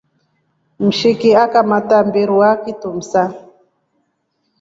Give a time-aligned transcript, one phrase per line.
[0.85, 3.21] Mshiki akamta mbirwa kitumsa.